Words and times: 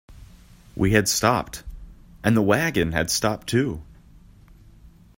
We 0.75 0.93
had 0.93 1.07
stopped, 1.07 1.63
and 2.23 2.35
the 2.35 2.41
waggon 2.41 2.91
had 2.91 3.11
stopped 3.11 3.45
too. 3.45 3.83